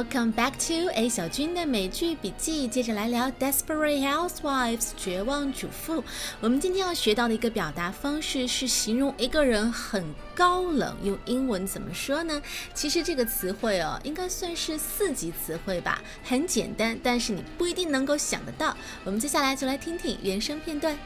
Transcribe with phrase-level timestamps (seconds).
[0.00, 2.66] Welcome back to A 小军的美剧笔记。
[2.66, 6.02] 接着来聊《Desperate Housewives》绝望主妇。
[6.40, 10.02] 我们今天要学到的一个表达方式是形容一个人很
[10.34, 12.40] 高冷，用英文怎么说呢？
[12.72, 18.74] 其实这个词汇哦，应该算是四级词汇吧，很简单，但是你不一定能够想得到。
[19.04, 20.96] 我们接下来就来听听原声片段。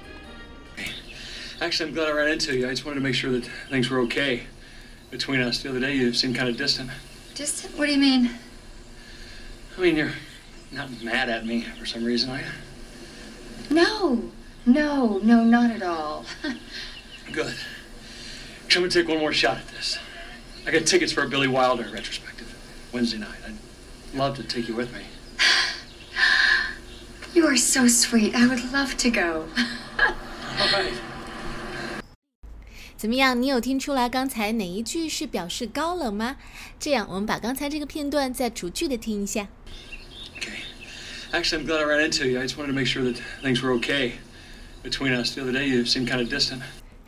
[1.59, 2.69] Actually, I'm glad I ran into you.
[2.69, 4.43] I just wanted to make sure that things were okay
[5.11, 5.65] between us.
[5.65, 6.91] The other day, you seemed kind of distant.
[7.35, 7.77] Distant?
[7.77, 8.31] What do you mean?
[9.77, 10.13] I mean, you're
[10.73, 12.45] not mad at me for some reason, are you?
[13.71, 14.31] No.
[14.67, 16.25] No, no, not at all.
[17.33, 17.55] Good.
[18.71, 19.99] I'm gonna take one more shot at this.
[20.67, 22.55] I got tickets for a Billy Wilder retrospective
[22.93, 23.39] Wednesday night.
[23.47, 25.03] I'd love to take you with me.
[27.35, 28.33] You are so sweet.
[28.37, 29.49] I would love to go.
[29.99, 30.93] All right.
[32.97, 33.41] 怎么样？
[33.41, 36.37] 你有听出来刚才哪一句是表示高冷吗？
[36.79, 39.49] 这样，我们把刚才这个片段再逐句的听一下。
[40.39, 40.61] Okay.
[41.33, 42.39] Actually, I'm glad I ran into you.
[42.39, 44.13] I just wanted to make sure that things were okay
[44.83, 45.35] between us.
[45.35, 46.61] The other day, you seemed kind of distant.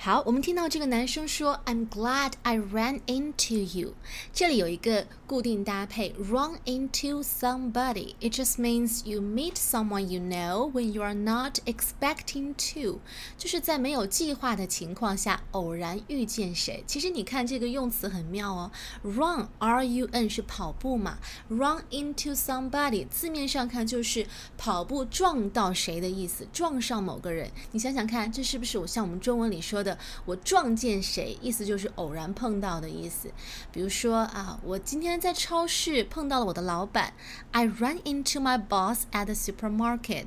[0.07, 3.95] 好，我们听到这个男生说，I'm glad I ran into you。
[4.33, 8.15] 这里有一个固定搭配，run into somebody。
[8.21, 13.01] It just means you meet someone you know when you are not expecting to，
[13.37, 16.85] 就是在没有计划的情况下偶然遇见谁。
[16.87, 18.71] 其实你看这个用词很妙哦
[19.03, 21.19] ，run R U N 是跑步嘛
[21.49, 24.25] ，run into somebody 字面上看就是
[24.57, 27.51] 跑步撞到谁的意思，撞上某个人。
[27.73, 29.96] 你想想看，这是不是我像我们中文里说的？
[30.25, 33.31] 我撞见谁，意思就是偶然碰到的意思。
[33.73, 37.13] 比如说啊，我今天在超市碰到了我的老板
[37.53, 40.27] ，I run into my boss at the supermarket。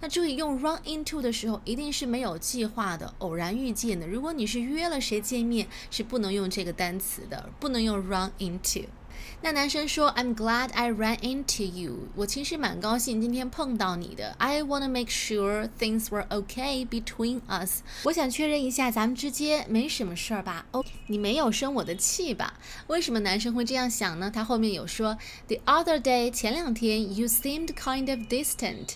[0.00, 4.06] 那注意用 run into 的时候，一定是没有计划的，偶然遇见的。
[4.06, 8.84] 如果你是约了谁见面，是不能用这个单词的，不能用 run into。
[9.42, 12.08] 那男生说：“I'm glad I ran into you。
[12.14, 14.34] 我其实蛮高兴今天碰到你的。
[14.38, 17.80] I wanna make sure things were okay between us。
[18.04, 20.66] 我想确认一下咱们之间没什么事儿吧？
[20.72, 22.54] 哦，你没有生我的气吧？
[22.86, 24.30] 为什么男生会这样想呢？
[24.32, 25.16] 他后面有说
[25.48, 28.94] ：The other day，前两天，you seemed kind of distant。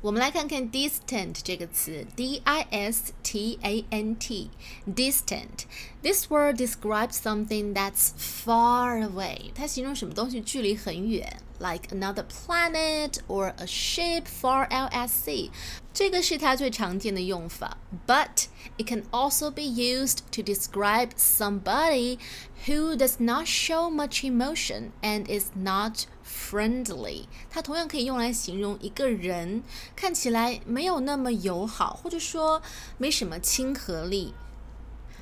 [0.00, 9.52] 我们来看看 distant 这个词，d i s t a n t，distant。This word describes something that's far away。
[9.54, 15.50] 它形容什么东西距离很远，like another planet or a ship far out at sea。
[15.94, 18.46] 这个是它最常见的用法，but
[18.78, 22.18] it can also be used to describe somebody
[22.66, 27.23] who does not show much emotion and is not friendly。
[27.49, 29.63] 它同样可以用来形容一个人
[29.95, 32.61] 看起来没有那么友好，或者说
[32.97, 34.33] 没什么亲和力。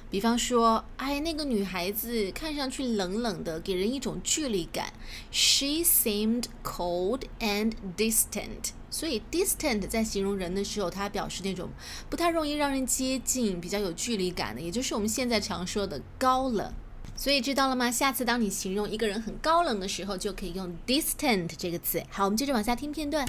[0.08, 4.94] 比方说，哎，那个女孩子看上去冷冷的，给人一种距离感。
[5.32, 8.70] She seemed cold and distant。
[8.90, 11.70] 所以，distant 在形容人的时候，它表示那种
[12.10, 16.72] 不太容易让人接近、比较有距离感的，也就是我们现在常说的高冷。
[17.17, 17.91] 所以知道了吗？
[17.91, 22.03] 下次当你形容一个人很高冷的时候，就可以用 distant 这个词。
[22.11, 23.27] 好，我们接着往下听片段。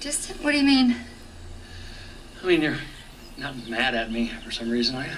[0.00, 0.36] Distant?
[0.42, 0.94] What do you mean?
[2.42, 2.78] I mean, you're
[3.36, 5.14] not mad at me for some reason, are you?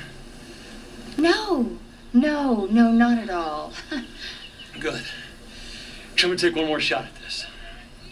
[1.17, 1.79] No.
[2.11, 3.75] No, no, not at all.
[4.81, 5.03] Good.
[6.17, 7.45] I'm gonna take one more shot at this.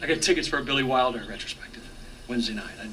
[0.02, 1.82] I got tickets for a Billy Wilder retrospective
[2.28, 2.76] Wednesday night.
[2.78, 2.92] I'd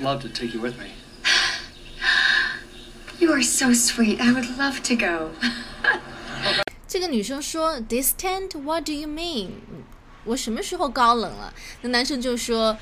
[0.00, 0.92] love to take you with me.
[3.18, 4.20] You are so sweet.
[4.20, 5.32] I would love to go.
[6.87, 8.59] 这个女生说：“Distant?
[8.59, 9.49] What do you mean？
[10.25, 12.77] 我什么时候高冷了？”那男生就说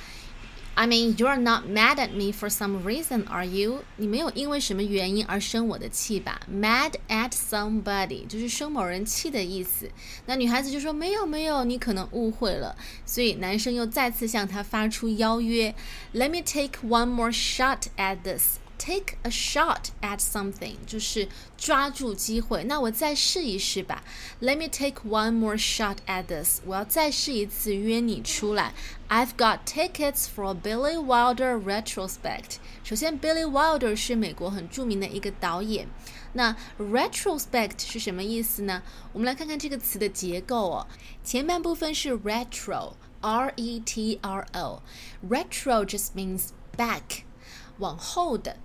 [0.73, 3.83] ：“I mean, you're not mad at me for some reason, are you？
[3.97, 9.91] 你没有因为什么原因而生我的气吧？Mad at somebody 就是生某人气的意思。”
[10.25, 12.75] 那女孩子就说：“没有，没有，你可能误会了。”
[13.05, 15.75] 所以男生又再次向她发出邀约
[16.15, 22.64] ：“Let me take one more shot at this。” Take a shot at something 就是抓住机会。
[22.64, 24.04] 那我再试一试吧。
[24.42, 26.60] Let me take one more shot at this。
[26.66, 28.74] 我要再试一次约你出来。
[29.08, 32.56] I've got tickets for Billy Wilder retrospect。
[32.82, 35.88] 首先，Billy Wilder 是美国很着名的一个导演。
[36.34, 38.82] 那 retrospect 是什么意思呢？
[39.14, 40.86] 我们来看看这个词的结构哦。
[41.22, 47.22] 前半部分是 retro，r e t r o。Retro just means back，
[47.78, 48.58] 往后的。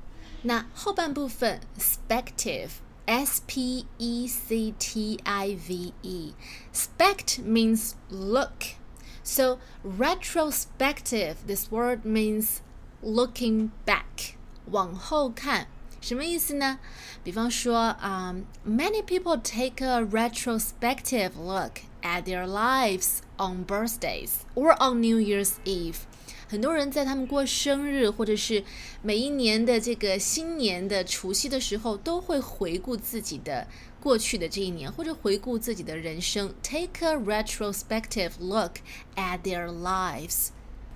[0.44, 12.60] 那后半部分 spective，s p e c t i v e，spect means look。So retrospective, this word means
[13.04, 14.36] looking back，
[14.66, 15.68] 往后看。
[16.02, 16.80] 什么意思呢？
[17.24, 25.98] 比方说，嗯、um,，many people take a retrospective look at their lives on birthdays or on New Year's Eve。
[26.47, 28.63] 很多人在他们过生日，或者是
[29.03, 33.67] 每一年的这个新年的除夕的时候，都会回顾自己的
[34.01, 38.75] 过去的这一年，或者回顾自己的人生，take a retrospective look
[39.17, 40.49] at their lives。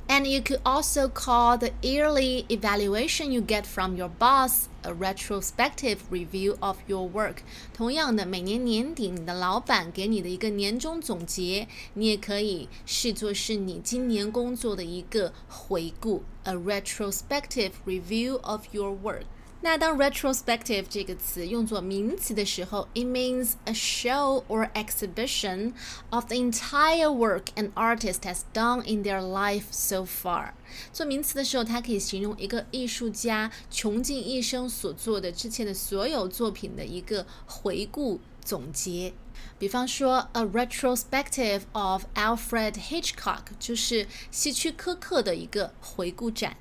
[0.08, 6.02] And you could also call the yearly evaluation you get from your boss a retrospective
[6.12, 7.38] review of your work。
[7.74, 19.24] 同样的，每年年底你的老板给你的一个年终总结，你也可以视作是你今年工作的一个回顾，a retrospective review of your work。
[19.61, 25.73] 那当 retrospective 这个词用作名词的时候，it means a show or exhibition
[26.11, 30.53] of the entire work an artist has done in their life so far。
[30.93, 39.13] 做名词的时候，它可以形容一个艺术家穷尽一生所做的之前的所有作品的一个回顾总结。
[39.59, 46.57] 比方说，a retrospective of Alfred Hitchcock 就是希区柯克的一个回顾展。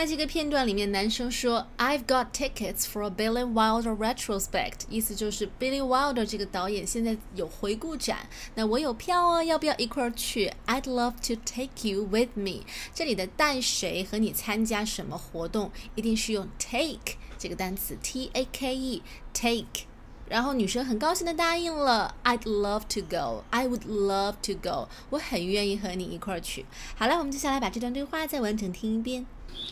[0.00, 12.06] 那这个片段里面，男生说：“I've got tickets for a Billy Wilder retrospect。”意思就是 Billy Wilder 这个导演现在有回顾展，那我有票哦，要不要一块儿去？I'd love to take you
[12.06, 12.64] with me。
[12.94, 19.02] 这里的带谁和你参加什么活动，一定是用 take 这个单词，T A K E
[19.34, 19.88] take。
[20.29, 23.43] 然后女生很高兴的答应了，I'd love to go.
[23.51, 24.87] I would love to go.
[25.09, 26.65] 我很愿意和你一块儿去。
[26.95, 29.25] 好了，我们接下来把这段对话再完整听一遍。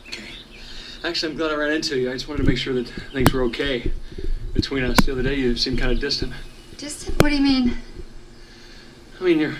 [0.07, 0.23] Okay.
[1.03, 2.11] Actually, I'm glad I ran into you.
[2.11, 3.91] I just wanted to make sure that things were okay
[4.53, 5.03] between us.
[5.03, 6.33] The other day, you seemed kind of distant.
[6.77, 7.21] Distant?
[7.21, 7.77] What do you mean?
[9.19, 9.57] I mean, you're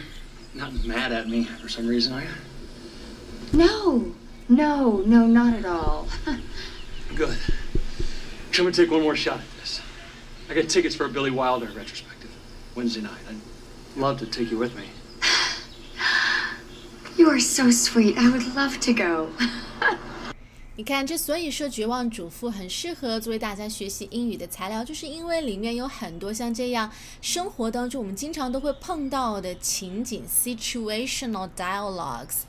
[0.53, 2.29] not mad at me for some reason, are you?
[3.53, 4.13] No.
[4.49, 6.07] No, no, not at all.
[7.15, 7.37] Good.
[8.53, 9.54] I'm gonna take one more shot at this.
[10.49, 12.29] I got tickets for a Billy Wilder retrospective
[12.75, 13.21] Wednesday night.
[13.29, 14.83] I'd love to take you with me.
[17.17, 18.17] you are so sweet.
[18.17, 19.29] I would love to go.
[20.77, 26.89] 你看，之所以说《绝望主妇》很适合作为大家学习英语的材料，就是因为里面有很多像这样
[27.21, 32.43] 生活当中我们经常都会碰到的情景 （situational dialogues）。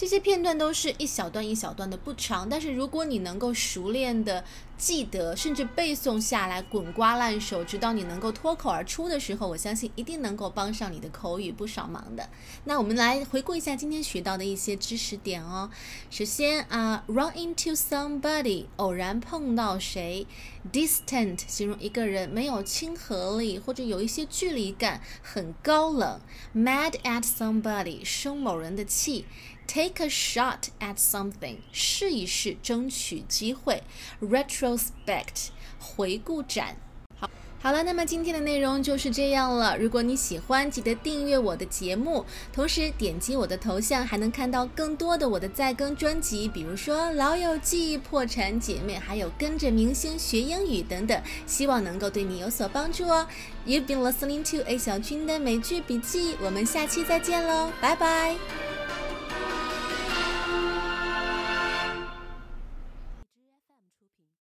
[0.00, 2.48] 这些片段都是一小段一小段的，不长。
[2.48, 4.42] 但是如果你能够熟练的
[4.78, 12.26] 记得，甚至背诵下来，滚瓜烂熟，直到你能够脱口而出的时候，我相信一定能够帮上你的口语不少忙的。
[12.64, 15.68] 那我们来回顾一下今天学到的一些知识点哦。
[16.08, 20.26] 首先啊，run into somebody，偶然碰到谁
[20.72, 26.18] ；distant，形容一个人没有亲和力或者有一些距离感，很高冷
[26.56, 29.26] ；mad at somebody，生某人的气。
[29.72, 33.84] Take a shot at something，试一试，争取机会。
[34.20, 36.74] Retrospect，回顾展。
[37.16, 37.30] 好，
[37.62, 39.78] 好了，那么今天的内容就是这样了。
[39.78, 53.24] 如果你喜欢，记得订阅我的节目，同时点击我的头像，还能看到更多的我的在更专辑，比如说《老友记》、《破产姐妹》，还有跟着明星学英语等等，希望能够对你有所帮助哦。
[53.64, 58.69] You've been listening to A 小军的美剧笔记，我们下期再见喽，拜拜。